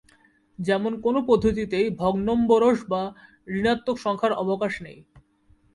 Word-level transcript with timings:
যেমন 0.59 0.91
কোন 1.01 1.15
পদ্ধতিতেই 1.27 1.87
ভগ্নম্বরশ 1.99 2.77
বা 2.89 3.01
ঋণাত্মক 3.51 3.97
সংখ্যার 3.97 4.33
অবকাশ 4.43 4.73
নেই। 4.81 4.97